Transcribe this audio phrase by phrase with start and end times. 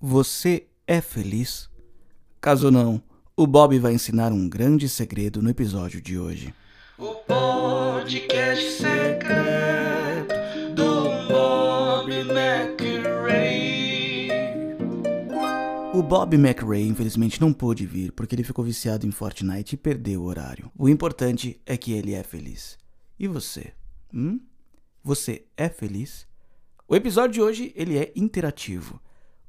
[0.00, 1.68] Você é feliz?
[2.40, 3.02] Caso não,
[3.36, 6.54] o Bob vai ensinar um grande segredo no episódio de hoje.
[6.96, 10.34] O podcast secreto
[10.76, 13.08] do Bob McRae.
[15.92, 20.22] O Bob McRae infelizmente não pôde vir porque ele ficou viciado em Fortnite e perdeu
[20.22, 20.70] o horário.
[20.78, 22.78] O importante é que ele é feliz.
[23.18, 23.72] E você?
[24.14, 24.38] Hum?
[25.02, 26.24] Você é feliz?
[26.86, 29.00] O episódio de hoje ele é interativo.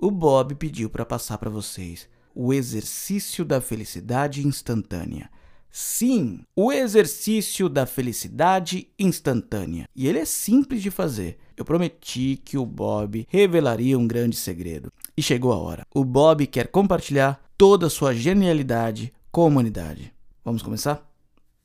[0.00, 5.28] O Bob pediu para passar para vocês o exercício da felicidade instantânea.
[5.72, 9.88] Sim, o exercício da felicidade instantânea.
[9.96, 11.36] E ele é simples de fazer.
[11.56, 14.92] Eu prometi que o Bob revelaria um grande segredo.
[15.16, 15.84] E chegou a hora.
[15.92, 20.14] O Bob quer compartilhar toda a sua genialidade com a humanidade.
[20.44, 21.04] Vamos começar?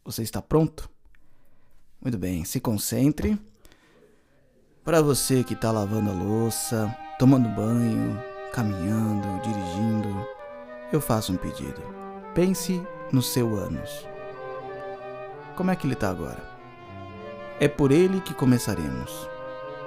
[0.04, 0.90] Você está pronto?
[2.02, 3.38] Muito bem, se concentre.
[4.84, 10.27] Para você que está lavando a louça, tomando banho, caminhando, dirigindo,
[10.91, 11.81] eu faço um pedido.
[12.34, 14.08] Pense no seu ânus.
[15.55, 16.44] Como é que ele está agora?
[17.59, 19.30] É por ele que começaremos.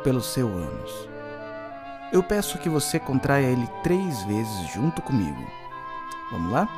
[0.04, 1.08] Pelo seu ânus.
[2.12, 5.44] Eu peço que você contraia ele três vezes junto comigo.
[6.30, 6.68] Vamos lá?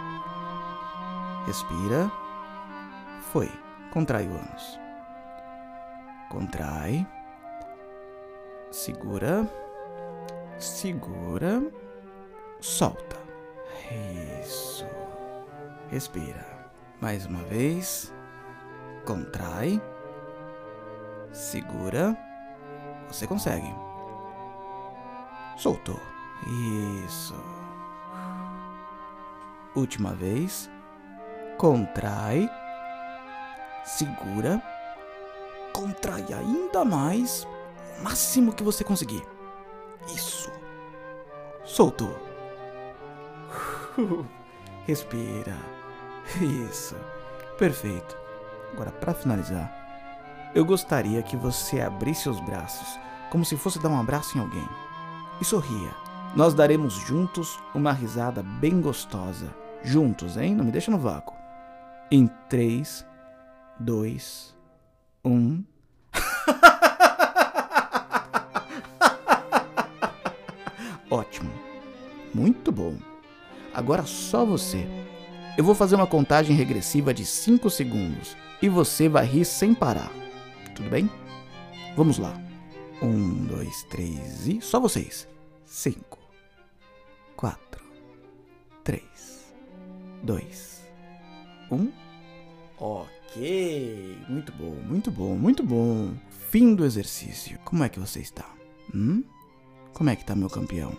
[1.46, 2.10] Respira.
[3.32, 3.50] Foi.
[3.92, 4.80] Contrai o ânus.
[6.30, 7.06] Contrai.
[8.70, 9.46] Segura.
[10.58, 11.62] Segura.
[12.60, 13.16] Solta.
[14.42, 14.84] Isso.
[15.88, 16.44] Respira.
[17.00, 18.12] Mais uma vez.
[19.06, 19.80] Contrai.
[21.32, 22.16] Segura.
[23.06, 23.72] Você consegue.
[25.56, 26.00] Soltou.
[27.06, 27.36] Isso.
[29.76, 30.68] Última vez.
[31.56, 32.50] Contrai.
[33.84, 34.60] Segura.
[35.72, 37.46] Contrai ainda mais.
[38.00, 39.37] O máximo que você conseguir.
[40.14, 40.50] Isso.
[41.64, 42.18] Soltou.
[44.86, 45.56] Respira.
[46.40, 46.96] Isso.
[47.58, 48.16] Perfeito.
[48.72, 49.78] Agora, para finalizar,
[50.54, 52.98] eu gostaria que você abrisse os braços,
[53.30, 54.68] como se fosse dar um abraço em alguém,
[55.40, 55.90] e sorria.
[56.34, 59.54] Nós daremos juntos uma risada bem gostosa.
[59.82, 60.54] Juntos, hein?
[60.54, 61.34] Não me deixa no vácuo.
[62.10, 63.06] Em 3,
[63.78, 64.56] 2,
[65.24, 65.64] 1.
[73.78, 74.84] Agora só você.
[75.56, 80.10] Eu vou fazer uma contagem regressiva de 5 segundos e você vai rir sem parar.
[80.74, 81.08] Tudo bem?
[81.94, 82.36] Vamos lá.
[83.00, 84.60] 1, 2, 3 e.
[84.60, 85.28] Só vocês.
[85.64, 86.18] 5,
[87.36, 87.80] 4,
[88.82, 89.00] 3,
[90.24, 90.82] 2,
[91.70, 91.92] 1.
[92.80, 94.18] Ok.
[94.28, 96.14] Muito bom, muito bom, muito bom.
[96.50, 97.60] Fim do exercício.
[97.64, 98.44] Como é que você está?
[98.92, 99.22] Hum?
[99.94, 100.98] Como é que tá meu campeão?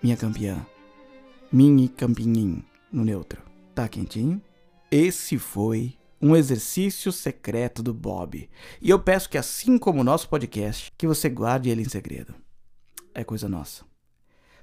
[0.00, 0.64] Minha campeã?
[1.52, 2.62] Mini campinhim
[2.92, 3.42] no neutro.
[3.74, 4.40] Tá quentinho?
[4.88, 8.48] Esse foi um exercício secreto do Bob.
[8.80, 12.36] E eu peço que, assim como o nosso podcast, que você guarde ele em segredo.
[13.12, 13.84] É coisa nossa.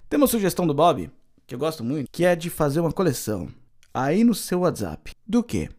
[0.07, 1.11] Tem uma sugestão do Bob,
[1.45, 3.49] que eu gosto muito, que é de fazer uma coleção
[3.93, 5.11] aí no seu WhatsApp.
[5.27, 5.69] Do quê?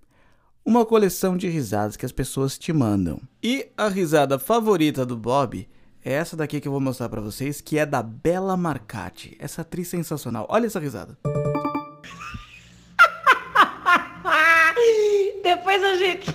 [0.62, 3.18] Uma coleção de risadas que as pessoas te mandam.
[3.42, 5.66] E a risada favorita do Bob
[6.04, 9.36] é essa daqui que eu vou mostrar pra vocês, que é da Bela Marcati.
[9.38, 10.46] Essa atriz sensacional.
[10.48, 11.18] Olha essa risada.
[15.42, 16.32] Depois a gente.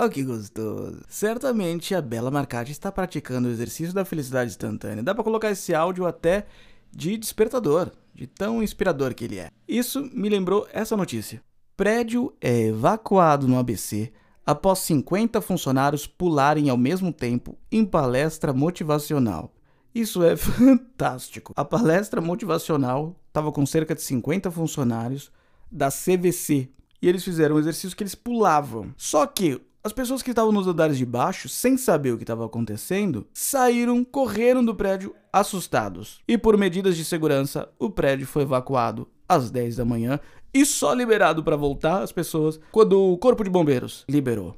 [0.00, 1.02] Eita, que gostoso.
[1.08, 5.02] Certamente a Bela Marcati está praticando o exercício da felicidade instantânea.
[5.02, 6.46] Dá pra colocar esse áudio até
[6.90, 9.50] de despertador, de tão inspirador que ele é.
[9.68, 11.42] Isso me lembrou essa notícia.
[11.76, 14.10] Prédio é evacuado no ABC
[14.46, 19.52] após 50 funcionários pularem ao mesmo tempo em palestra motivacional.
[19.94, 21.52] Isso é fantástico.
[21.54, 25.30] A palestra motivacional estava com cerca de 50 funcionários
[25.70, 26.70] da CVC,
[27.02, 28.92] e eles fizeram um exercício que eles pulavam.
[28.96, 32.44] Só que as pessoas que estavam nos andares de baixo, sem saber o que estava
[32.44, 36.20] acontecendo, saíram, correram do prédio assustados.
[36.28, 40.20] E por medidas de segurança, o prédio foi evacuado às 10 da manhã
[40.52, 44.54] e só liberado para voltar as pessoas quando o Corpo de Bombeiros liberou.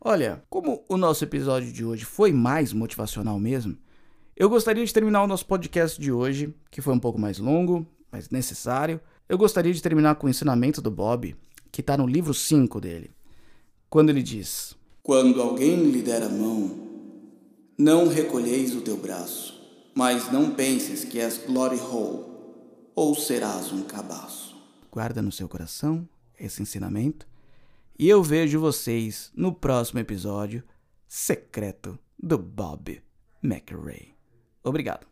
[0.00, 3.76] Olha, como o nosso episódio de hoje foi mais motivacional mesmo,
[4.36, 7.84] eu gostaria de terminar o nosso podcast de hoje, que foi um pouco mais longo,
[8.12, 9.00] mas necessário.
[9.28, 11.34] Eu gostaria de terminar com o ensinamento do Bob,
[11.72, 13.10] que está no livro 5 dele.
[13.90, 16.88] Quando ele diz: Quando alguém lhe der a mão,
[17.76, 19.60] não recolheis o teu braço,
[19.94, 22.26] mas não penses que és glory hole
[22.94, 24.56] ou serás um cabaço.
[24.90, 26.08] Guarda no seu coração
[26.38, 27.26] esse ensinamento
[27.98, 30.62] e eu vejo vocês no próximo episódio
[31.06, 33.00] secreto do Bob
[33.42, 34.14] McRae.
[34.62, 35.06] Obrigado.